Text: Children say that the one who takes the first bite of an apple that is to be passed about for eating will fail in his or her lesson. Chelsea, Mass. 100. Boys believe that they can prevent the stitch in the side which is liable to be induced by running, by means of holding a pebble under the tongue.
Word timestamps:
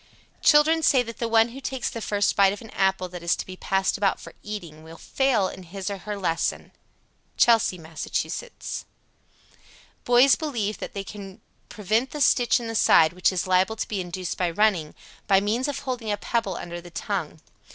Children 0.41 0.81
say 0.81 1.03
that 1.03 1.19
the 1.19 1.27
one 1.27 1.49
who 1.49 1.61
takes 1.61 1.87
the 1.87 2.01
first 2.01 2.35
bite 2.35 2.51
of 2.53 2.59
an 2.61 2.71
apple 2.71 3.07
that 3.09 3.21
is 3.21 3.35
to 3.35 3.45
be 3.45 3.55
passed 3.55 3.97
about 3.99 4.19
for 4.19 4.33
eating 4.41 4.81
will 4.81 4.97
fail 4.97 5.47
in 5.47 5.61
his 5.61 5.91
or 5.91 5.99
her 5.99 6.17
lesson. 6.17 6.71
Chelsea, 7.37 7.77
Mass. 7.77 8.07
100. 8.07 8.51
Boys 10.03 10.33
believe 10.35 10.79
that 10.79 10.95
they 10.95 11.03
can 11.03 11.39
prevent 11.69 12.09
the 12.09 12.19
stitch 12.19 12.59
in 12.59 12.67
the 12.67 12.73
side 12.73 13.13
which 13.13 13.31
is 13.31 13.45
liable 13.45 13.75
to 13.75 13.87
be 13.87 14.01
induced 14.01 14.39
by 14.39 14.49
running, 14.49 14.95
by 15.27 15.39
means 15.39 15.67
of 15.67 15.77
holding 15.81 16.11
a 16.11 16.17
pebble 16.17 16.55
under 16.55 16.81
the 16.81 16.89
tongue. 16.89 17.39